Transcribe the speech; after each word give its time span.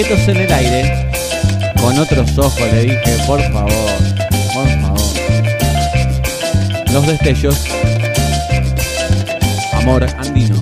objetos 0.00 0.28
en 0.28 0.36
el 0.38 0.52
aire. 0.52 1.10
Con 1.80 1.98
otros 1.98 2.38
ojos 2.38 2.60
le 2.72 2.82
dije, 2.82 3.16
por 3.26 3.40
favor, 3.52 3.72
por 4.54 4.68
favor. 4.80 5.00
Los 6.92 7.06
destellos. 7.06 7.66
Amor 9.72 10.06
andino. 10.18 10.59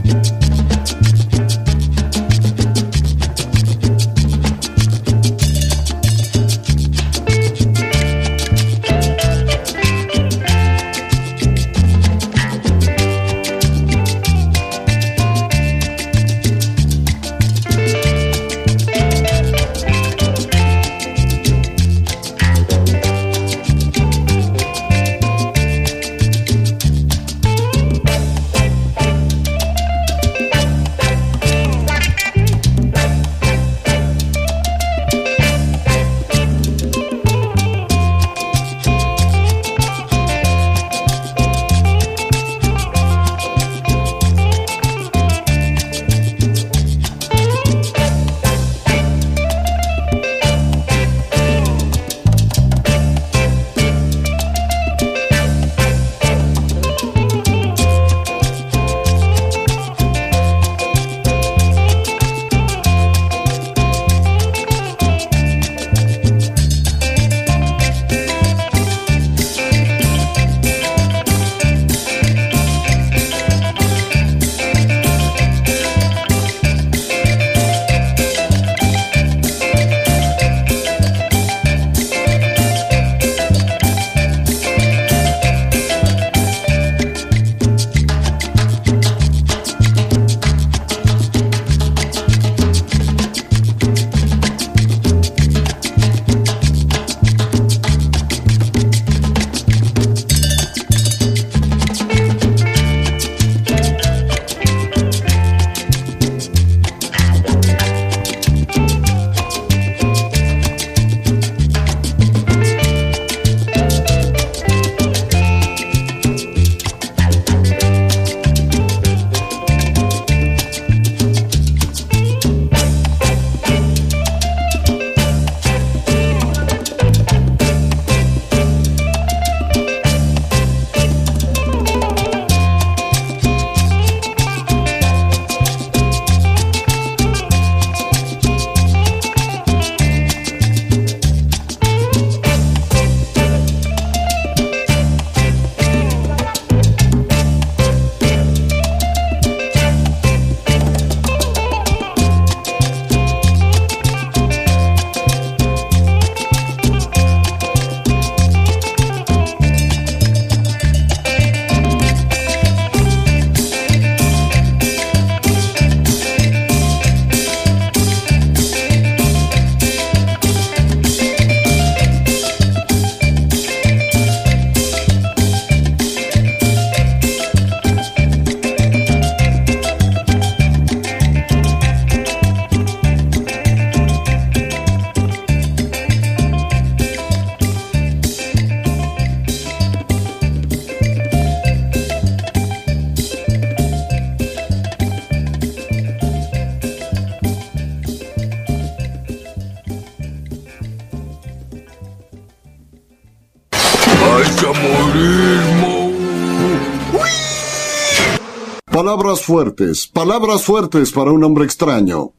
Palabras 208.85 209.43
fuertes, 209.43 210.07
palabras 210.07 210.63
fuertes 210.63 211.13
para 211.13 211.31
un 211.31 211.43
hombre 211.45 211.65
extraño. 211.65 212.33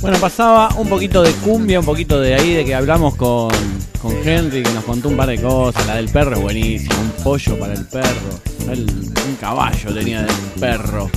Bueno, 0.00 0.18
pasaba 0.20 0.70
un 0.76 0.88
poquito 0.88 1.22
de 1.22 1.32
cumbia, 1.32 1.80
un 1.80 1.86
poquito 1.86 2.20
de 2.20 2.34
ahí, 2.34 2.54
de 2.54 2.64
que 2.64 2.74
hablamos 2.74 3.14
con, 3.16 3.50
con 4.00 4.12
Henry, 4.24 4.62
que 4.62 4.72
nos 4.72 4.84
contó 4.84 5.08
un 5.08 5.16
par 5.16 5.28
de 5.28 5.40
cosas. 5.40 5.86
La 5.86 5.96
del 5.96 6.08
perro 6.08 6.36
es 6.36 6.42
buenísima, 6.42 6.94
un 6.96 7.24
pollo 7.24 7.58
para 7.58 7.74
el 7.74 7.84
perro. 7.86 8.40
un 8.68 9.36
caballo 9.40 9.92
tenía 9.92 10.22
del 10.22 10.36
perro. 10.58 11.10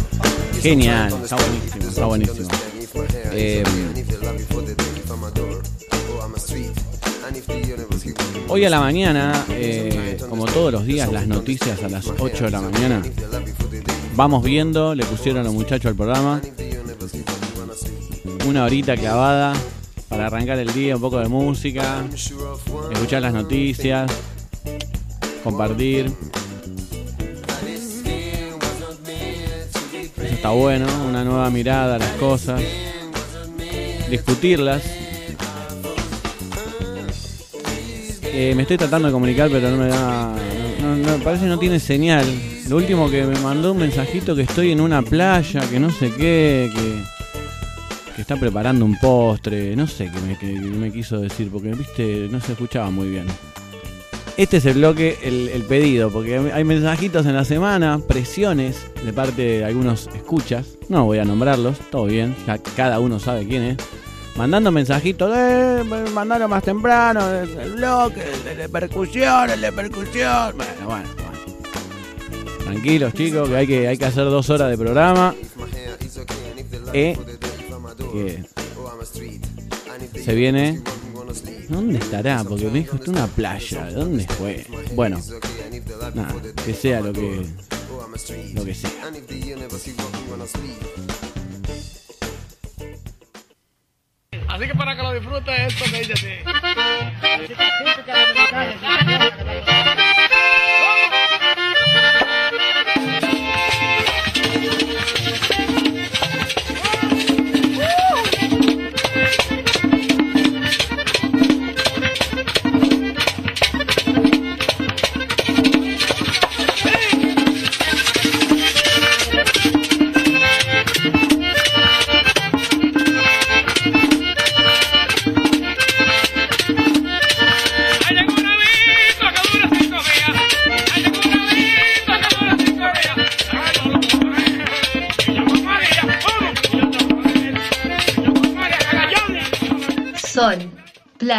Genial, 0.62 1.12
está 1.24 1.36
buenísimo, 1.38 1.90
está 1.90 2.06
buenísimo. 2.06 2.50
Eh, 3.32 3.64
Hoy 8.48 8.66
a 8.66 8.70
la 8.70 8.80
mañana, 8.80 9.46
eh, 9.50 10.20
como 10.30 10.46
todos 10.46 10.72
los 10.72 10.86
días, 10.86 11.12
las 11.12 11.26
noticias 11.26 11.82
a 11.84 11.90
las 11.90 12.06
8 12.08 12.46
de 12.46 12.52
la 12.52 12.62
mañana. 12.62 13.02
Vamos 14.16 14.44
viendo, 14.44 14.94
le 14.94 15.04
pusieron 15.06 15.42
a 15.42 15.44
los 15.46 15.54
muchachos 15.54 15.90
al 15.90 15.96
programa. 15.96 16.42
Una 18.46 18.66
horita 18.66 18.96
clavada 18.96 19.54
para 20.10 20.28
arrancar 20.28 20.60
el 20.60 20.72
día, 20.74 20.96
un 20.96 21.02
poco 21.02 21.18
de 21.20 21.28
música, 21.28 22.04
escuchar 22.92 23.24
las 23.24 23.34
noticias, 23.34 24.12
compartir. 25.44 26.12
Está 30.42 30.50
bueno, 30.50 30.88
una 31.08 31.24
nueva 31.24 31.52
mirada 31.52 31.98
a 31.98 32.00
las 32.00 32.14
cosas, 32.14 32.60
discutirlas 34.10 34.82
Eh, 38.34 38.56
me 38.56 38.62
estoy 38.62 38.78
tratando 38.78 39.10
de 39.10 39.12
comunicar, 39.12 39.50
pero 39.52 39.70
no 39.70 39.78
me 39.78 39.90
da. 39.90 40.34
No, 40.82 41.24
parece 41.24 41.44
que 41.44 41.50
no 41.50 41.60
tiene 41.60 41.80
señal. 41.80 42.26
Lo 42.70 42.78
último 42.78 43.10
que 43.10 43.24
me 43.24 43.38
mandó 43.40 43.74
un 43.74 43.80
mensajito 43.80 44.36
que 44.36 44.44
estoy 44.44 44.72
en 44.72 44.80
una 44.80 45.02
playa, 45.02 45.60
que 45.70 45.80
no 45.82 45.92
sé 45.92 46.12
qué, 46.12 46.72
que, 46.74 48.14
que 48.16 48.22
está 48.22 48.38
preparando 48.38 48.86
un 48.86 48.98
postre, 48.98 49.76
no 49.76 49.86
sé 49.86 50.10
qué 50.10 50.50
me, 50.50 50.70
me 50.70 50.92
quiso 50.92 51.20
decir, 51.20 51.52
porque 51.52 51.74
viste, 51.74 52.30
no 52.32 52.40
se 52.40 52.54
escuchaba 52.54 52.90
muy 52.90 53.10
bien. 53.10 53.26
Este 54.38 54.58
es 54.58 54.66
el 54.66 54.76
bloque, 54.76 55.20
el, 55.24 55.50
el 55.50 55.64
pedido, 55.64 56.10
porque 56.10 56.38
hay 56.38 56.64
mensajitos 56.64 57.26
en 57.26 57.36
la 57.36 57.46
semana, 57.46 58.00
presiones 58.08 58.78
de 59.04 59.14
parte 59.14 59.42
de 59.42 59.66
algunos 59.66 60.10
escuchas. 60.16 60.78
No 60.90 61.06
voy 61.06 61.20
a 61.20 61.26
nombrarlos, 61.26 61.78
todo 61.92 62.06
bien, 62.06 62.36
ya 62.48 62.58
cada 62.58 63.00
uno 63.00 63.20
sabe 63.20 63.48
quién 63.48 63.64
es. 63.64 63.78
Mandando 64.36 64.72
mensajitos, 64.72 65.32
eh, 65.36 65.84
mandalo 66.14 66.48
más 66.48 66.64
temprano, 66.64 67.30
el 67.30 67.74
bloque, 67.74 68.24
el 68.50 68.58
de 68.58 68.70
percusión, 68.70 69.50
el 69.50 69.62
de 69.62 69.72
percusión. 69.72 70.56
Bueno, 70.56 70.72
bueno, 70.86 71.10
bueno. 71.18 71.32
Tranquilos 72.64 73.14
chicos, 73.14 73.50
que 73.50 73.56
hay 73.58 73.68
que, 73.68 73.88
hay 73.90 73.98
que 73.98 74.06
hacer 74.06 74.24
dos 74.24 74.50
horas 74.50 74.70
de 74.70 74.78
programa. 74.78 75.36
Eh, 76.94 77.18
que 78.14 78.44
se 80.24 80.34
viene. 80.34 80.82
¿Dónde 81.72 82.00
estará? 82.00 82.44
Porque 82.44 82.66
me 82.66 82.80
dijo 82.80 82.98
esto 82.98 83.12
una 83.12 83.28
playa. 83.28 83.90
¿Dónde 83.92 84.28
fue? 84.28 84.66
Bueno, 84.94 85.18
nada, 86.14 86.36
que 86.66 86.74
sea 86.74 87.00
lo 87.00 87.14
que 87.14 87.46
lo 88.54 88.66
que 88.66 88.76
sea. 88.76 88.92
Así 94.50 94.68
que 94.68 94.76
para 94.76 94.98
que 94.98 95.02
lo 95.02 95.14
disfrutes 95.14 95.74
esto 95.74 95.86
que 95.90 96.00
dice 96.00 96.14
así. 96.14 96.28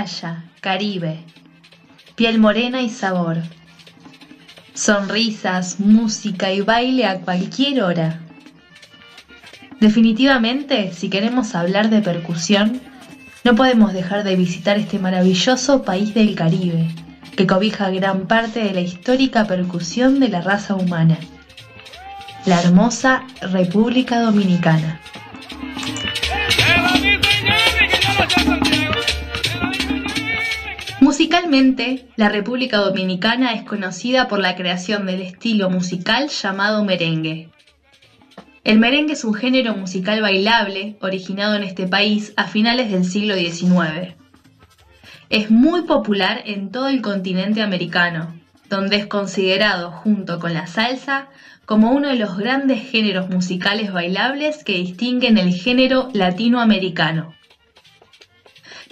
Playa, 0.02 0.43
Caribe, 0.60 1.20
piel 2.16 2.40
morena 2.40 2.82
y 2.82 2.88
sabor. 2.88 3.37
Sonrisas, 4.75 5.78
música 5.78 6.52
y 6.52 6.60
baile 6.60 7.06
a 7.06 7.20
cualquier 7.20 7.84
hora. 7.84 8.20
Definitivamente, 9.81 10.93
si 10.93 11.08
queremos 11.08 11.54
hablar 11.54 11.88
de 11.88 12.00
percusión, 12.00 12.81
no 13.44 13.54
podemos 13.54 13.93
dejar 13.93 14.25
de 14.25 14.34
visitar 14.34 14.76
este 14.76 14.99
maravilloso 14.99 15.82
país 15.82 16.14
del 16.14 16.34
Caribe, 16.34 16.88
que 17.37 17.46
cobija 17.46 17.90
gran 17.90 18.26
parte 18.26 18.64
de 18.64 18.72
la 18.75 18.81
histórica 18.81 19.44
percusión 19.44 20.19
de 20.19 20.28
la 20.31 20.40
raza 20.40 20.75
humana. 20.75 21.19
La 22.44 22.60
hermosa 22.60 23.22
República 23.40 24.20
Dominicana. 24.20 25.00
Musicalmente, 31.32 32.08
la 32.17 32.29
República 32.29 32.76
Dominicana 32.76 33.55
es 33.55 33.62
conocida 33.62 34.29
por 34.29 34.38
la 34.38 34.55
creación 34.55 35.06
del 35.06 35.23
estilo 35.23 35.70
musical 35.70 36.29
llamado 36.29 36.84
merengue. 36.84 37.49
El 38.64 38.79
merengue 38.79 39.14
es 39.14 39.25
un 39.25 39.32
género 39.32 39.75
musical 39.75 40.20
bailable 40.20 40.99
originado 41.00 41.55
en 41.55 41.62
este 41.62 41.87
país 41.87 42.34
a 42.37 42.44
finales 42.44 42.90
del 42.90 43.06
siglo 43.06 43.34
XIX. 43.34 44.14
Es 45.31 45.50
muy 45.50 45.84
popular 45.84 46.43
en 46.44 46.70
todo 46.70 46.88
el 46.88 47.00
continente 47.00 47.62
americano, 47.62 48.38
donde 48.69 48.96
es 48.96 49.06
considerado, 49.06 49.90
junto 49.90 50.38
con 50.38 50.52
la 50.52 50.67
salsa, 50.67 51.31
como 51.64 51.93
uno 51.93 52.08
de 52.08 52.17
los 52.17 52.37
grandes 52.37 52.82
géneros 52.82 53.31
musicales 53.31 53.90
bailables 53.90 54.64
que 54.64 54.75
distinguen 54.75 55.38
el 55.38 55.55
género 55.55 56.11
latinoamericano. 56.12 57.32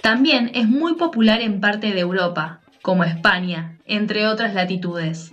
También 0.01 0.51
es 0.55 0.67
muy 0.67 0.95
popular 0.95 1.41
en 1.41 1.61
parte 1.61 1.91
de 1.91 1.99
Europa, 1.99 2.61
como 2.81 3.03
España, 3.03 3.77
entre 3.85 4.27
otras 4.27 4.55
latitudes. 4.55 5.31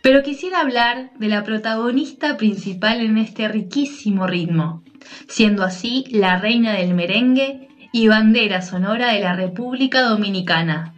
Pero 0.00 0.22
quisiera 0.22 0.60
hablar 0.60 1.10
de 1.18 1.28
la 1.28 1.42
protagonista 1.42 2.36
principal 2.36 3.00
en 3.00 3.18
este 3.18 3.48
riquísimo 3.48 4.26
ritmo, 4.26 4.84
siendo 5.28 5.64
así 5.64 6.04
la 6.10 6.38
reina 6.38 6.74
del 6.74 6.94
merengue 6.94 7.68
y 7.92 8.06
bandera 8.06 8.62
sonora 8.62 9.12
de 9.12 9.20
la 9.20 9.34
República 9.34 10.02
Dominicana, 10.02 10.94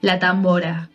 la 0.00 0.18
tambora. 0.18 0.88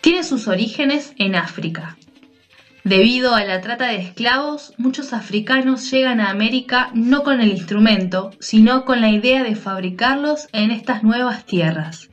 Tiene 0.00 0.22
sus 0.22 0.46
orígenes 0.46 1.14
en 1.18 1.34
África. 1.34 1.96
Debido 2.84 3.34
a 3.34 3.44
la 3.44 3.60
trata 3.60 3.88
de 3.88 3.96
esclavos, 3.96 4.72
muchos 4.78 5.12
africanos 5.12 5.90
llegan 5.90 6.18
a 6.18 6.30
América 6.30 6.90
no 6.94 7.22
con 7.22 7.42
el 7.42 7.50
instrumento, 7.50 8.30
sino 8.40 8.86
con 8.86 9.02
la 9.02 9.10
idea 9.10 9.42
de 9.42 9.54
fabricarlos 9.54 10.48
en 10.52 10.70
estas 10.70 11.02
nuevas 11.02 11.44
tierras. 11.44 12.08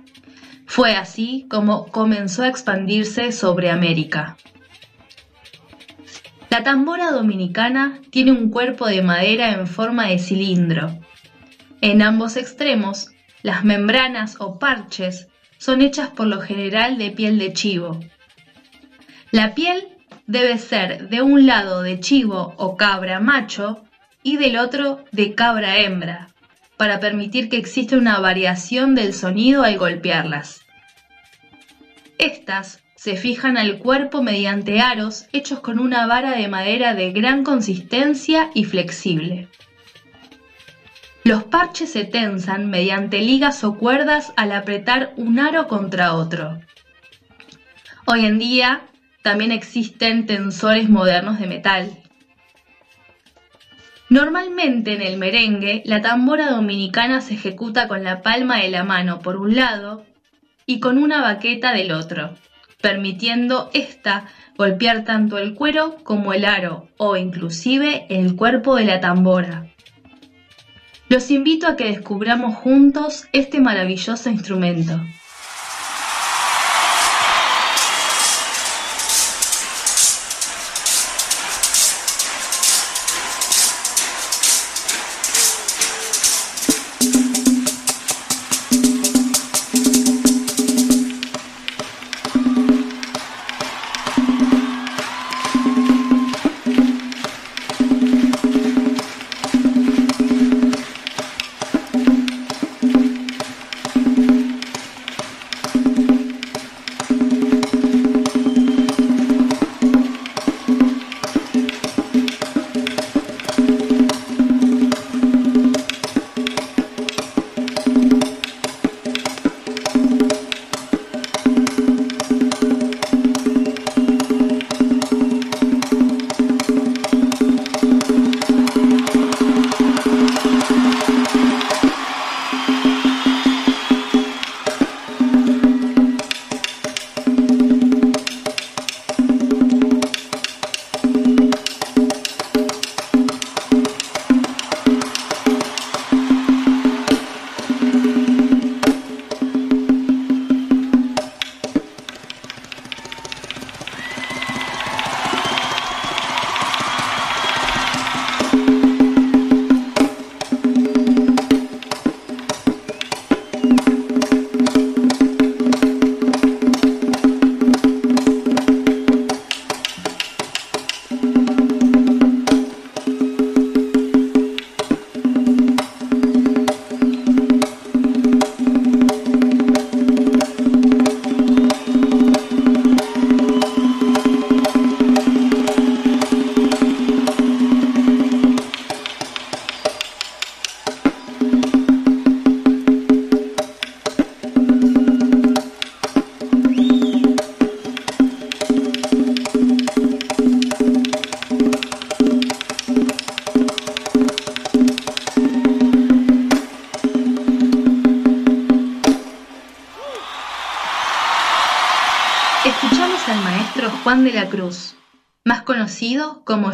Fue 0.66 0.94
así 0.94 1.46
como 1.50 1.88
comenzó 1.88 2.44
a 2.44 2.50
expandirse 2.50 3.32
sobre 3.32 3.70
América. 3.70 4.36
La 6.50 6.64
tambora 6.64 7.12
dominicana 7.12 8.02
tiene 8.10 8.32
un 8.32 8.50
cuerpo 8.50 8.88
de 8.88 9.02
madera 9.02 9.54
en 9.54 9.68
forma 9.68 10.08
de 10.08 10.20
cilindro. 10.20 11.00
En 11.80 12.02
ambos 12.02 12.36
extremos, 12.36 13.08
las 13.42 13.64
membranas 13.64 14.36
o 14.40 14.60
parches 14.60 15.28
son 15.58 15.82
hechas 15.82 16.10
por 16.10 16.28
lo 16.28 16.42
general 16.42 16.98
de 16.98 17.12
piel 17.12 17.40
de 17.40 17.54
chivo. 17.54 18.00
La 19.32 19.54
piel 19.54 19.97
debe 20.28 20.58
ser 20.58 21.08
de 21.10 21.22
un 21.22 21.46
lado 21.46 21.82
de 21.82 22.00
chivo 22.00 22.54
o 22.58 22.76
cabra 22.76 23.20
macho 23.20 23.82
y 24.22 24.36
del 24.36 24.58
otro 24.58 25.04
de 25.12 25.34
cabra 25.34 25.78
hembra, 25.78 26.28
para 26.76 27.00
permitir 27.00 27.50
que 27.50 27.58
exista 27.58 27.98
una 27.98 28.20
variación 28.20 28.94
del 28.94 29.14
sonido 29.14 29.64
al 29.64 29.78
golpearlas. 29.78 30.62
Estas 32.20 32.80
se 32.96 33.16
fijan 33.16 33.58
al 33.58 33.78
cuerpo 33.78 34.22
mediante 34.22 34.82
aros 34.82 35.28
hechos 35.32 35.62
con 35.62 35.80
una 35.80 36.06
vara 36.08 36.32
de 36.32 36.48
madera 36.48 36.94
de 36.94 37.12
gran 37.12 37.44
consistencia 37.44 38.50
y 38.54 38.66
flexible. 38.66 39.48
Los 41.24 41.44
parches 41.44 41.92
se 41.92 42.06
tensan 42.06 42.70
mediante 42.70 43.22
ligas 43.22 43.64
o 43.64 43.78
cuerdas 43.78 44.34
al 44.36 44.52
apretar 44.52 45.14
un 45.16 45.40
aro 45.40 45.68
contra 45.68 46.14
otro. 46.14 46.60
Hoy 48.06 48.26
en 48.26 48.40
día 48.40 48.82
también 49.28 49.52
existen 49.52 50.26
tensores 50.26 50.88
modernos 50.88 51.38
de 51.38 51.48
metal. 51.48 52.02
Normalmente 54.08 54.94
en 54.94 55.02
el 55.02 55.18
merengue, 55.18 55.82
la 55.84 56.02
tambora 56.02 56.50
dominicana 56.50 57.20
se 57.20 57.34
ejecuta 57.34 57.90
con 57.90 58.06
la 58.06 58.22
palma 58.22 58.60
de 58.60 58.70
la 58.70 58.84
mano 58.84 59.20
por 59.20 59.36
un 59.36 59.54
lado 59.54 60.06
y 60.66 60.80
con 60.80 60.98
una 60.98 61.20
baqueta 61.20 61.74
del 61.74 61.92
otro, 61.92 62.36
permitiendo 62.80 63.70
ésta 63.74 64.28
golpear 64.56 65.04
tanto 65.04 65.38
el 65.38 65.54
cuero 65.56 65.98
como 66.04 66.32
el 66.32 66.46
aro 66.46 66.88
o 66.96 67.18
inclusive 67.18 68.06
el 68.08 68.34
cuerpo 68.38 68.78
de 68.78 68.86
la 68.86 69.02
tambora. 69.02 69.68
Los 71.10 71.30
invito 71.32 71.68
a 71.68 71.76
que 71.76 71.88
descubramos 71.88 72.56
juntos 72.56 73.28
este 73.34 73.60
maravilloso 73.60 74.30
instrumento. 74.30 75.02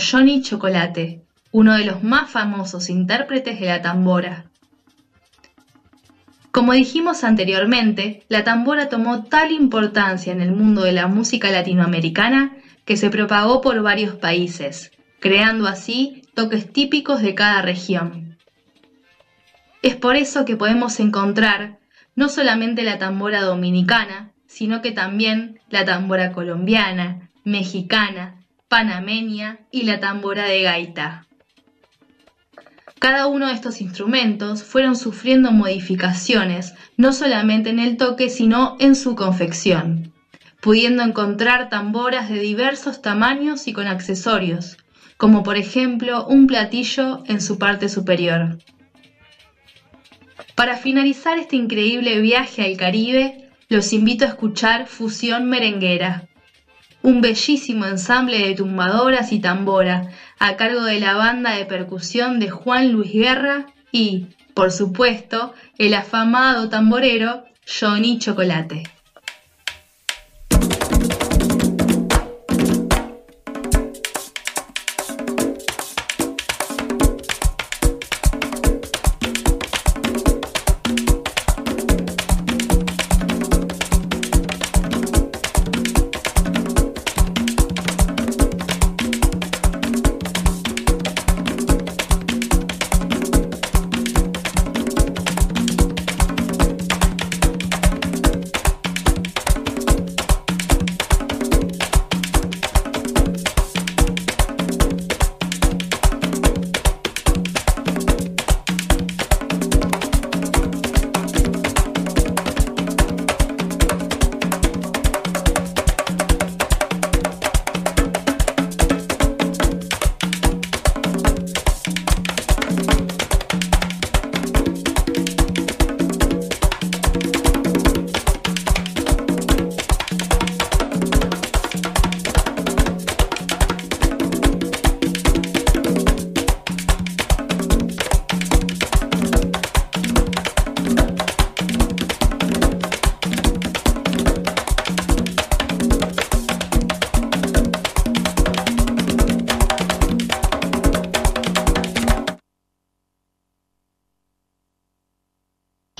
Johnny 0.03 0.41
Chocolate, 0.41 1.21
uno 1.51 1.75
de 1.75 1.85
los 1.85 2.03
más 2.03 2.29
famosos 2.29 2.89
intérpretes 2.89 3.59
de 3.59 3.67
la 3.67 3.81
tambora. 3.81 4.45
Como 6.51 6.73
dijimos 6.73 7.23
anteriormente, 7.23 8.23
la 8.27 8.43
tambora 8.43 8.89
tomó 8.89 9.23
tal 9.23 9.51
importancia 9.51 10.33
en 10.33 10.41
el 10.41 10.51
mundo 10.51 10.83
de 10.83 10.91
la 10.91 11.07
música 11.07 11.51
latinoamericana 11.51 12.57
que 12.85 12.97
se 12.97 13.09
propagó 13.09 13.61
por 13.61 13.81
varios 13.81 14.15
países, 14.15 14.91
creando 15.19 15.67
así 15.67 16.23
toques 16.33 16.71
típicos 16.71 17.21
de 17.21 17.33
cada 17.33 17.61
región. 17.61 18.37
Es 19.81 19.95
por 19.95 20.15
eso 20.15 20.43
que 20.43 20.57
podemos 20.57 20.99
encontrar 20.99 21.77
no 22.15 22.29
solamente 22.29 22.83
la 22.83 22.97
tambora 22.97 23.41
dominicana, 23.41 24.31
sino 24.47 24.81
que 24.81 24.91
también 24.91 25.59
la 25.69 25.85
tambora 25.85 26.31
colombiana, 26.31 27.29
mexicana, 27.43 28.42
panameña 28.73 29.59
y 29.69 29.83
la 29.83 29.99
tambora 29.99 30.45
de 30.45 30.63
gaita. 30.63 31.27
Cada 32.97 33.27
uno 33.27 33.45
de 33.45 33.53
estos 33.53 33.81
instrumentos 33.81 34.63
fueron 34.63 34.95
sufriendo 34.95 35.51
modificaciones, 35.51 36.73
no 36.97 37.13
solamente 37.13 37.69
en 37.69 37.77
el 37.77 37.97
toque, 37.97 38.29
sino 38.29 38.75
en 38.79 38.95
su 38.95 39.13
confección, 39.13 40.11
pudiendo 40.59 41.03
encontrar 41.03 41.69
tamboras 41.69 42.29
de 42.29 42.39
diversos 42.39 43.03
tamaños 43.03 43.67
y 43.67 43.73
con 43.73 43.85
accesorios, 43.85 44.77
como 45.17 45.43
por 45.43 45.57
ejemplo 45.57 46.25
un 46.25 46.47
platillo 46.47 47.21
en 47.27 47.41
su 47.41 47.59
parte 47.59 47.89
superior. 47.89 48.57
Para 50.55 50.77
finalizar 50.77 51.37
este 51.37 51.57
increíble 51.57 52.19
viaje 52.21 52.63
al 52.63 52.75
Caribe, 52.75 53.51
los 53.69 53.93
invito 53.93 54.25
a 54.25 54.29
escuchar 54.29 54.87
Fusión 54.87 55.47
Merenguera, 55.47 56.27
un 57.03 57.21
bellísimo 57.21 57.85
ensamble 57.85 58.39
de 58.39 58.55
tumbadoras 58.55 59.31
y 59.31 59.39
tambora 59.39 60.09
a 60.39 60.55
cargo 60.55 60.83
de 60.83 60.99
la 60.99 61.13
banda 61.15 61.51
de 61.51 61.65
percusión 61.65 62.39
de 62.39 62.49
Juan 62.49 62.91
Luis 62.91 63.11
Guerra 63.13 63.67
y, 63.91 64.27
por 64.53 64.71
supuesto, 64.71 65.53
el 65.77 65.93
afamado 65.93 66.69
tamborero 66.69 67.43
Johnny 67.67 68.17
Chocolate. 68.17 68.92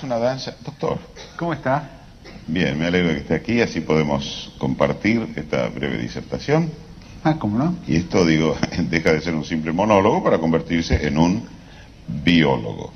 Una 0.04 0.18
danza. 0.18 0.56
Doctor, 0.64 1.00
¿Cómo 1.38 1.54
está? 1.54 1.90
bien, 2.48 2.78
me 2.78 2.86
alegro 2.88 3.10
que 3.10 3.20
esté 3.20 3.36
aquí, 3.36 3.62
así 3.62 3.82
podemos 3.82 4.52
compartir 4.58 5.28
esta 5.36 5.68
breve 5.70 5.98
disertación. 5.98 6.72
Ah, 7.24 7.36
¿cómo 7.40 7.58
no? 7.58 7.76
Y 7.88 7.96
esto, 7.96 8.26
digo, 8.26 8.58
deja 8.90 9.14
de 9.14 9.22
ser 9.22 9.34
un 9.34 9.46
simple 9.46 9.72
monólogo 9.72 10.24
para 10.24 10.40
convertirse 10.40 11.08
en 11.08 11.18
un 11.18 11.48
biólogo. 12.08 12.92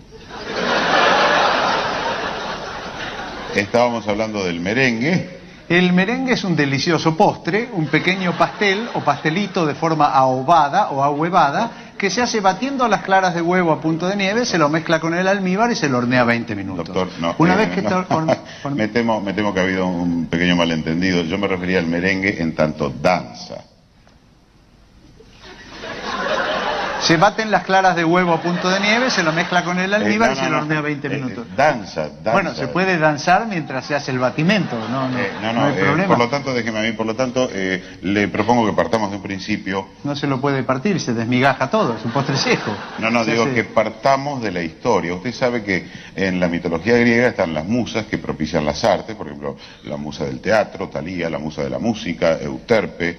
Estábamos 3.55 4.07
hablando 4.07 4.43
del 4.43 4.59
merengue. 4.59 5.37
El 5.69 5.91
merengue 5.91 6.33
es 6.33 6.43
un 6.43 6.55
delicioso 6.55 7.17
postre, 7.17 7.69
un 7.73 7.87
pequeño 7.87 8.37
pastel 8.37 8.87
o 8.93 9.01
pastelito 9.01 9.65
de 9.65 9.75
forma 9.75 10.07
ahobada 10.13 10.89
o 10.91 11.03
ahuevada 11.03 11.86
que 11.97 12.09
se 12.09 12.21
hace 12.21 12.39
batiendo 12.39 12.87
las 12.87 13.03
claras 13.03 13.35
de 13.35 13.41
huevo 13.41 13.71
a 13.71 13.81
punto 13.81 14.07
de 14.07 14.15
nieve, 14.15 14.45
se 14.45 14.57
lo 14.57 14.69
mezcla 14.69 14.99
con 14.99 15.13
el 15.13 15.27
almíbar 15.27 15.71
y 15.71 15.75
se 15.75 15.89
lo 15.89 15.97
hornea 15.97 16.23
20 16.23 16.55
minutos. 16.55 16.87
Doctor, 16.87 17.09
no. 17.19 17.35
Una 17.37 17.55
eh, 17.55 17.57
vez 17.57 17.69
que 17.71 17.81
no. 17.81 18.05
me, 18.75 18.87
temo, 18.87 19.21
me 19.21 19.33
temo 19.33 19.53
que 19.53 19.59
ha 19.59 19.63
habido 19.63 19.87
un 19.87 20.27
pequeño 20.27 20.55
malentendido. 20.55 21.23
Yo 21.23 21.37
me 21.37 21.47
refería 21.47 21.79
al 21.79 21.87
merengue 21.87 22.41
en 22.41 22.55
tanto 22.55 22.89
danza. 22.89 23.63
Se 27.07 27.15
baten 27.15 27.49
las 27.51 27.63
claras 27.63 27.95
de 27.95 28.03
huevo 28.03 28.33
a 28.33 28.41
punto 28.41 28.69
de 28.69 28.81
nieve, 28.81 29.09
se 29.09 29.23
lo 29.23 29.31
mezcla 29.31 29.63
con 29.63 29.79
el 29.79 29.93
almíbar 29.93 30.31
Eh, 30.31 30.33
y 30.33 30.35
se 30.35 30.49
lo 30.49 30.57
hornea 30.57 30.81
20 30.81 31.07
Eh, 31.07 31.09
minutos. 31.09 31.45
eh, 31.47 31.53
danza, 31.55 32.09
danza. 32.09 32.31
Bueno, 32.33 32.53
se 32.53 32.67
puede 32.67 32.97
danzar 32.97 33.47
mientras 33.47 33.85
se 33.85 33.95
hace 33.95 34.11
el 34.11 34.19
batimento, 34.19 34.75
no, 34.89 35.07
no, 35.07 35.17
Eh, 35.17 35.31
no, 35.41 35.53
no 35.53 35.59
no, 35.61 35.65
hay 35.67 35.73
problema. 35.81 36.07
por 36.07 36.17
lo 36.19 36.27
tanto, 36.27 36.53
déjeme 36.53 36.79
a 36.79 36.81
mí, 36.81 36.91
por 36.91 37.05
lo 37.05 37.15
tanto, 37.15 37.49
le 38.01 38.27
propongo 38.27 38.65
que 38.65 38.73
partamos 38.73 39.09
de 39.11 39.15
un 39.17 39.23
principio. 39.23 39.87
No 40.03 40.15
se 40.17 40.27
lo 40.27 40.41
puede 40.41 40.63
partir, 40.63 40.99
se 40.99 41.13
desmigaja 41.13 41.69
todo, 41.69 41.95
es 41.95 42.03
un 42.03 42.11
postre 42.11 42.35
seco. 42.35 42.75
No, 42.99 43.09
no, 43.09 43.23
Se 43.23 43.31
digo 43.31 43.43
hace- 43.43 43.53
que 43.53 43.63
partamos 43.63 44.41
de 44.41 44.51
la 44.51 44.61
historia. 44.61 45.13
Usted 45.13 45.33
sabe 45.33 45.63
que 45.63 45.87
en 46.15 46.39
la 46.41 46.49
mitología 46.49 46.97
griega 46.97 47.27
están 47.29 47.53
las 47.53 47.65
musas 47.65 48.05
que 48.07 48.17
propician 48.17 48.65
las 48.65 48.83
artes, 48.83 49.15
por 49.15 49.27
ejemplo, 49.27 49.55
la 49.85 49.95
musa 49.95 50.25
del 50.25 50.41
teatro, 50.41 50.89
Talía, 50.89 51.29
la 51.29 51.39
musa 51.39 51.63
de 51.63 51.69
la 51.69 51.79
música, 51.79 52.37
Euterpe. 52.41 53.17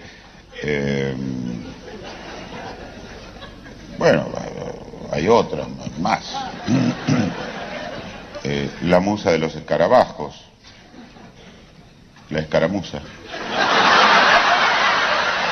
Bueno, 3.99 4.27
hay 5.11 5.29
otras 5.29 5.67
más. 6.01 6.25
Eh, 8.45 8.71
la 8.83 9.01
musa 9.01 9.33
de 9.33 9.39
los 9.39 9.55
escarabajos, 9.57 10.35
la 12.31 12.41
escaramuza. 12.41 13.01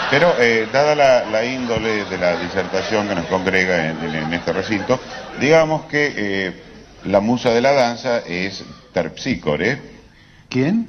Pero, 0.08 0.34
eh, 0.38 0.68
dada 0.72 0.94
la, 0.94 1.24
la 1.24 1.44
índole 1.44 2.04
de 2.04 2.16
la 2.16 2.36
disertación 2.36 3.08
que 3.08 3.16
nos 3.16 3.26
congrega 3.26 3.90
en 3.90 4.32
este 4.32 4.52
recinto, 4.52 5.00
digamos 5.40 5.86
que 5.86 6.14
eh, 6.16 6.62
la 7.04 7.20
musa 7.20 7.50
de 7.50 7.60
la 7.60 7.72
danza 7.72 8.18
es 8.18 8.64
Terpsícore. 8.92 9.80
¿Quién? 10.48 10.88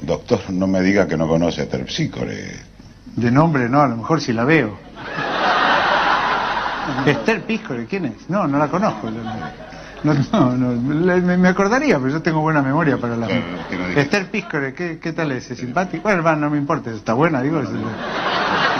Doctor, 0.00 0.50
no 0.50 0.66
me 0.66 0.80
diga 0.80 1.08
que 1.08 1.16
no 1.16 1.26
conoce 1.26 1.62
a 1.62 1.68
Terpsícore. 1.68 2.73
De 3.16 3.30
nombre 3.30 3.68
no, 3.68 3.80
a 3.80 3.88
lo 3.88 3.96
mejor 3.96 4.20
si 4.20 4.32
la 4.32 4.44
veo. 4.44 4.74
Esther 7.06 7.42
Piscore, 7.42 7.86
¿quién 7.86 8.04
es? 8.06 8.28
No, 8.28 8.46
no 8.46 8.58
la 8.58 8.68
conozco. 8.68 9.08
No, 10.02 10.14
no, 10.32 10.56
no, 10.56 11.36
me, 11.38 11.48
acordaría, 11.48 11.96
pero 11.98 12.10
yo 12.10 12.20
tengo 12.22 12.40
buena 12.40 12.60
memoria 12.60 12.98
para 12.98 13.16
la... 13.16 13.26
Claro, 13.26 13.42
no. 13.70 13.86
Esther 14.00 14.30
Piscore, 14.30 14.74
¿qué, 14.74 14.98
qué 14.98 15.12
tal 15.14 15.32
es? 15.32 15.50
¿Es 15.50 15.58
simpático? 15.58 16.02
Bueno, 16.02 16.22
va, 16.22 16.36
no 16.36 16.50
me 16.50 16.58
importa, 16.58 16.90
está 16.90 17.14
buena, 17.14 17.40
digo. 17.40 17.60
es- 17.60 17.70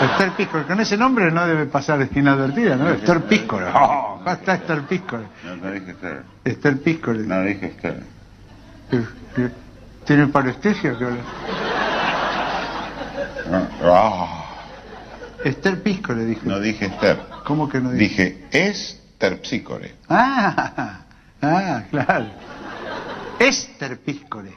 Esther 0.02 0.32
Piscore, 0.32 0.64
con 0.64 0.80
ese 0.80 0.98
nombre 0.98 1.30
no 1.30 1.46
debe 1.46 1.66
pasar 1.66 2.06
inadvertida, 2.14 2.76
¿no? 2.76 2.90
Esther 2.90 3.22
Piscore. 3.22 3.66
Oh, 3.74 4.16
¿cómo 4.18 4.30
está 4.30 4.54
Esther 4.54 4.82
Piscore? 4.82 5.24
No, 5.44 5.56
no 5.56 5.70
dije 5.70 5.90
Esther. 5.92 6.22
Esther 6.44 6.82
Piscore. 6.82 7.18
No 7.20 7.40
dije 7.42 7.66
Esther. 7.66 8.02
Eh, 8.90 9.06
eh, 9.38 9.50
¿Tiene 10.04 10.26
parestesia? 10.26 10.98
que 10.98 11.04
habla? 11.04 11.16
Ah, 13.50 14.44
Esther 15.44 15.82
Piscore, 15.82 16.24
dije. 16.24 16.40
no 16.44 16.60
dije 16.60 16.86
Esther. 16.86 17.18
¿Cómo 17.44 17.68
que 17.68 17.80
no 17.80 17.90
dije? 17.92 18.46
Dije 18.48 18.70
es 18.70 19.00
Terpsícore. 19.18 19.94
Ah, 20.08 21.00
ah, 21.42 21.82
claro. 21.90 22.26
Esther 23.38 23.98
Piscore. 23.98 24.52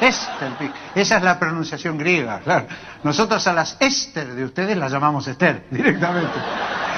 Esther, 0.00 0.50
esa 0.94 1.16
es 1.16 1.22
la 1.22 1.38
pronunciación 1.38 1.96
griega, 1.96 2.40
claro. 2.40 2.66
Nosotros 3.04 3.46
a 3.46 3.52
las 3.52 3.76
Esther 3.78 4.34
de 4.34 4.44
ustedes 4.44 4.76
las 4.76 4.90
llamamos 4.90 5.26
Esther, 5.28 5.64
directamente. 5.70 6.38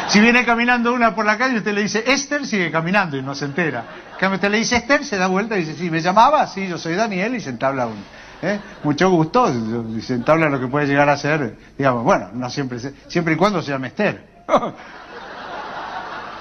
Si 0.08 0.20
viene 0.20 0.44
caminando 0.44 0.92
una 0.92 1.14
por 1.14 1.24
la 1.24 1.36
calle, 1.36 1.58
usted 1.58 1.72
le 1.72 1.82
dice 1.82 2.04
Esther, 2.06 2.46
sigue 2.46 2.70
caminando 2.70 3.16
y 3.16 3.22
no 3.22 3.34
se 3.34 3.46
entera. 3.46 3.84
En 4.12 4.18
cambio, 4.18 4.36
usted 4.36 4.50
le 4.50 4.58
dice 4.58 4.76
Esther, 4.76 5.04
se 5.04 5.16
da 5.16 5.26
vuelta 5.26 5.56
y 5.56 5.64
dice, 5.64 5.74
sí, 5.74 5.90
me 5.90 6.00
llamaba, 6.00 6.46
sí, 6.46 6.66
yo 6.66 6.78
soy 6.78 6.94
Daniel, 6.94 7.34
y 7.34 7.40
se 7.40 7.50
entabla 7.50 7.86
un. 7.86 7.96
¿Eh? 8.44 8.60
Mucho 8.82 9.10
gusto, 9.10 9.52
se 10.00 10.14
entabla 10.14 10.48
lo 10.48 10.60
que 10.60 10.66
puede 10.66 10.86
llegar 10.86 11.08
a 11.08 11.16
ser, 11.16 11.56
digamos, 11.76 12.04
bueno, 12.04 12.30
no 12.34 12.50
siempre, 12.50 12.78
siempre 13.06 13.34
y 13.34 13.36
cuando 13.36 13.62
se 13.62 13.70
llame 13.70 13.88
Esther. 13.88 14.24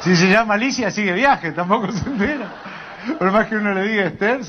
si 0.02 0.16
se 0.16 0.30
llama 0.30 0.56
Alicia, 0.56 0.92
sigue 0.92 1.14
viaje, 1.14 1.52
tampoco 1.52 1.92
se 1.92 2.08
entera. 2.10 2.48
Por 3.20 3.32
más 3.32 3.48
que 3.48 3.58
uno 3.58 3.74
le 3.74 3.84
diga 3.84 4.06
Esther, 4.06 4.40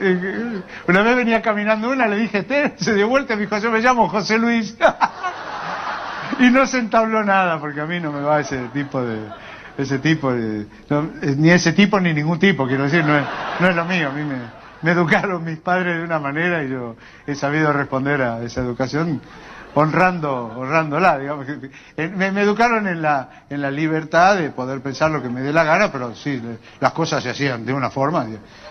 eh, 0.00 0.62
una 0.88 1.02
vez 1.02 1.16
venía 1.16 1.40
caminando 1.40 1.90
una, 1.90 2.06
le 2.06 2.16
dije 2.16 2.38
Esther, 2.38 2.74
se 2.76 2.94
dio 2.94 3.08
vuelta 3.08 3.34
y 3.34 3.36
me 3.36 3.42
dijo, 3.42 3.58
yo 3.58 3.70
me 3.70 3.80
llamo 3.80 4.08
José 4.08 4.38
Luis. 4.38 4.76
y 6.38 6.50
no 6.50 6.66
se 6.66 6.78
entabló 6.78 7.24
nada, 7.24 7.58
porque 7.60 7.80
a 7.80 7.86
mí 7.86 8.00
no 8.00 8.12
me 8.12 8.20
va 8.20 8.40
ese 8.40 8.58
tipo 8.72 9.02
de... 9.02 9.18
Ese 9.78 9.98
tipo 10.00 10.30
de... 10.30 10.66
eh, 10.90 11.34
ni 11.38 11.48
ese 11.48 11.72
tipo 11.72 11.98
ni 11.98 12.12
ningún 12.12 12.38
tipo, 12.38 12.66
quiero 12.66 12.84
decir, 12.84 13.02
no 13.02 13.16
es, 13.16 13.24
no 13.58 13.68
es 13.68 13.74
lo 13.74 13.86
mío. 13.86 14.10
A 14.10 14.12
mí 14.12 14.22
me, 14.22 14.36
me 14.82 14.92
educaron 14.92 15.44
mis 15.44 15.58
padres 15.58 15.96
de 15.96 16.04
una 16.04 16.18
manera 16.18 16.62
y 16.62 16.70
yo 16.70 16.96
he 17.26 17.34
sabido 17.34 17.72
responder 17.72 18.22
a 18.22 18.42
esa 18.42 18.60
educación 18.60 19.20
honrando, 19.74 20.52
honrándola, 20.56 21.18
digamos. 21.18 21.46
Me, 21.96 22.30
me 22.30 22.42
educaron 22.42 22.86
en 22.86 23.00
la, 23.00 23.44
en 23.48 23.62
la 23.62 23.70
libertad 23.70 24.36
de 24.36 24.50
poder 24.50 24.80
pensar 24.80 25.10
lo 25.10 25.22
que 25.22 25.28
me 25.28 25.40
dé 25.40 25.52
la 25.52 25.64
gana, 25.64 25.90
pero 25.90 26.14
sí, 26.14 26.40
las 26.80 26.92
cosas 26.92 27.22
se 27.22 27.30
hacían 27.30 27.64
de 27.64 27.72
una 27.72 27.90
forma. 27.90 28.26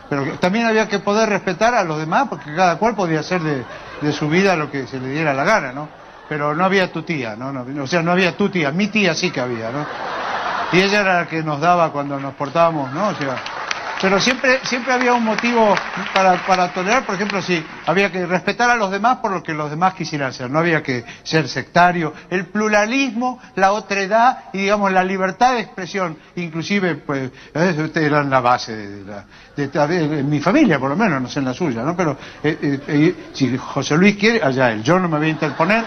Pero 0.10 0.38
también 0.40 0.66
había 0.66 0.88
que 0.88 1.00
poder 1.00 1.30
respetar 1.30 1.74
a 1.74 1.84
los 1.84 1.98
demás, 1.98 2.28
porque 2.30 2.54
cada 2.56 2.78
cual 2.78 2.96
podía 2.96 3.22
hacer 3.22 3.42
de, 3.42 3.64
de 4.02 4.12
su 4.12 4.30
vida 4.30 4.56
lo 4.56 4.70
que 4.70 4.88
se 4.88 5.00
le 5.00 5.10
diera 5.10 5.34
la 5.34 5.44
gana, 5.44 5.72
¿no? 5.72 5.90
Pero 6.30 6.56
no 6.56 6.64
había 6.64 6.92
tu 6.92 7.04
tía, 7.04 7.36
¿no? 7.36 7.52
no 7.52 7.84
o 7.84 7.88
sea, 7.88 8.02
no 8.02 8.12
había 8.12 8.38
tu 8.38 8.50
tía, 8.50 8.72
mi 8.72 8.88
tía 8.88 9.14
sí 9.14 9.32
que 9.32 9.42
había, 9.42 9.70
¿no? 9.72 9.86
Y 10.72 10.80
ella 10.80 11.02
era 11.02 11.20
la 11.22 11.28
que 11.28 11.44
nos 11.44 11.60
daba 11.60 11.92
cuando 11.92 12.18
nos 12.20 12.34
portábamos, 12.36 12.94
¿no? 12.94 13.10
O 13.10 13.16
sea, 13.16 13.36
pero 14.02 14.20
siempre, 14.20 14.60
siempre 14.64 14.94
había 14.94 15.14
un 15.14 15.24
motivo 15.24 15.76
para, 16.14 16.46
para 16.46 16.74
tolerar, 16.74 17.06
por 17.06 17.16
ejemplo, 17.16 17.42
si 17.42 17.64
había 17.86 18.12
que 18.12 18.26
respetar 18.26 18.70
a 18.70 18.76
los 18.76 18.90
demás 18.90 19.18
por 19.18 19.32
lo 19.32 19.44
que 19.44 19.54
los 19.54 19.70
demás 19.70 19.94
quisieran 19.94 20.34
ser, 20.34 20.50
no 20.50 20.60
había 20.60 20.82
que 20.82 21.06
ser 21.24 21.48
sectario. 21.48 22.14
El 22.30 22.48
pluralismo, 22.48 23.40
la 23.56 23.74
otredad 23.74 24.46
y, 24.54 24.60
digamos, 24.60 24.92
la 24.92 25.04
libertad 25.04 25.54
de 25.54 25.62
expresión, 25.62 26.18
inclusive, 26.36 26.96
pues, 26.96 27.32
ustedes 27.54 28.08
eran 28.08 28.30
la 28.30 28.42
base 28.42 28.76
de 28.76 29.06
la, 29.06 29.26
de, 29.88 30.24
mi 30.24 30.40
familia, 30.40 30.80
por 30.80 30.90
lo 30.90 30.96
menos, 30.96 31.22
no 31.22 31.30
sé 31.30 31.40
en 31.40 31.46
la 31.46 31.54
suya, 31.54 31.84
¿no? 31.84 31.96
Pero 31.96 32.18
eh, 32.44 32.58
eh, 32.62 32.80
eh, 32.88 33.16
si 33.34 33.56
José 33.58 33.98
Luis 33.98 34.16
quiere, 34.16 34.42
allá 34.44 34.72
él, 34.72 34.82
yo 34.82 35.00
no 35.00 35.08
me 35.08 35.18
voy 35.18 35.28
a 35.28 35.32
interponer. 35.32 35.86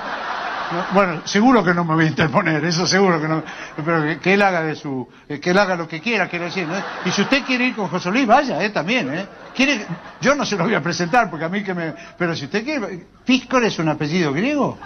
No, 0.73 0.85
Bueno, 0.93 1.23
seguro 1.27 1.63
que 1.63 1.75
no 1.75 1.85
me 1.85 1.95
voy 1.95 2.05
a 2.07 2.09
interponer, 2.09 2.65
eso 2.65 2.87
seguro 2.87 3.21
que 3.21 3.29
no. 3.29 3.43
Pero 3.85 4.21
que, 4.21 4.35
él 4.35 4.43
haga 4.43 4.63
de 4.63 4.75
su, 4.75 5.09
eh, 5.29 5.41
que 5.41 5.51
él 5.51 5.59
haga 5.59 5.77
lo 5.77 5.87
que 5.87 6.01
quiera, 6.01 6.29
quiero 6.29 6.47
decir. 6.47 6.67
Y 7.05 7.11
si 7.11 7.23
usted 7.23 7.45
quiere 7.45 7.67
ir 7.67 7.75
con 7.77 7.89
José 7.89 8.11
Luis, 8.11 8.27
vaya, 8.27 8.63
eh, 8.63 8.71
también, 8.71 9.13
eh. 9.13 9.27
Quiere, 9.55 9.87
yo 10.21 10.35
no 10.35 10.45
se 10.45 10.57
lo 10.57 10.65
voy 10.65 10.75
a 10.75 10.83
presentar 10.83 11.31
porque 11.31 11.45
a 11.45 11.49
mí 11.49 11.63
que 11.63 11.75
me, 11.75 11.95
pero 12.19 12.35
si 12.35 12.47
usted 12.47 12.65
quiere, 12.65 13.07
Píscore 13.25 13.69
es 13.69 13.79
un 13.79 13.89
apellido 13.89 14.33
griego. 14.33 14.79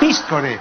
Píscore, 0.00 0.58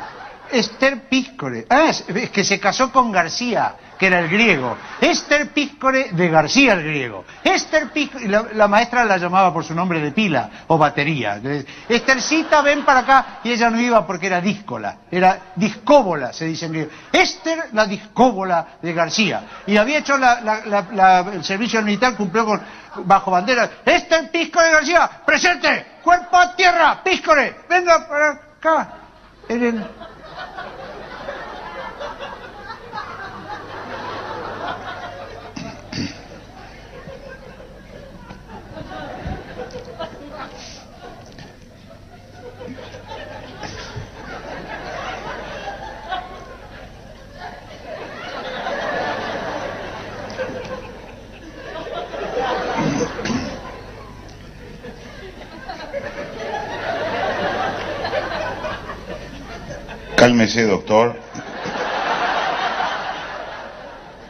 Esther 0.52 1.08
Píscore. 1.08 1.66
Ah, 1.70 1.86
es 1.90 2.30
que 2.30 2.44
se 2.44 2.60
casó 2.60 2.92
con 2.92 3.12
García, 3.12 3.76
que 4.02 4.08
era 4.08 4.18
el 4.18 4.30
griego. 4.30 4.76
Esther 5.00 5.50
Píscore 5.50 6.10
de 6.14 6.28
García 6.28 6.74
el 6.74 6.82
griego. 6.82 7.24
Esther 7.44 7.92
Píscore, 7.92 8.28
la, 8.28 8.46
la 8.56 8.68
maestra 8.68 9.06
la 9.06 9.18
llamaba 9.18 9.54
por 9.54 9.64
su 9.64 9.76
nombre 9.76 10.00
de 10.00 10.12
pila 10.12 10.50
o 10.66 10.76
batería. 10.80 11.40
Esthercita, 11.88 12.64
ven 12.64 12.84
para 12.84 13.02
acá. 13.02 13.26
Y 13.44 13.52
ella 13.52 13.70
no 13.70 13.80
iba 13.80 14.08
porque 14.08 14.26
era 14.26 14.42
díscola, 14.42 14.96
era 15.12 15.52
discóbola, 15.56 16.34
se 16.34 16.46
dice 16.46 16.66
en 16.66 16.72
griego. 16.72 16.92
Esther, 17.12 17.66
la 17.74 17.86
discóbola 17.86 18.70
de 18.82 18.92
García. 18.92 19.44
Y 19.68 19.78
había 19.78 20.00
hecho 20.00 20.16
el 20.16 21.44
servicio 21.44 21.80
militar, 21.84 22.16
cumplió 22.16 22.44
con, 22.48 22.60
bajo 23.06 23.30
bandera. 23.30 23.70
Esther 23.86 24.32
Píscore 24.32 24.66
de 24.66 24.72
García, 24.74 25.12
presente, 25.24 25.86
cuerpo 26.04 26.38
a 26.38 26.56
tierra, 26.56 27.04
Píscore, 27.04 27.56
venga 27.70 28.08
para 28.08 28.32
acá. 28.32 28.94
En 29.48 29.64
el- 29.64 29.86
Cálmese, 60.22 60.68
doctor. 60.68 61.16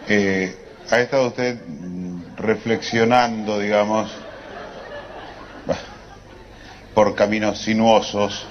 Eh, 0.08 0.56
ha 0.90 1.00
estado 1.02 1.28
usted 1.28 1.60
mm, 1.68 2.38
reflexionando, 2.38 3.60
digamos, 3.60 4.10
por 6.94 7.14
caminos 7.14 7.58
sinuosos. 7.60 8.46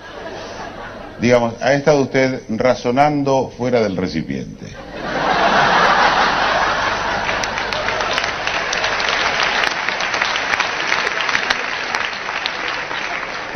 Digamos, 1.19 1.55
ha 1.63 1.73
estado 1.73 2.03
usted 2.03 2.43
razonando 2.51 3.51
fuera 3.57 3.81
del 3.81 3.97
recipiente. 3.97 4.67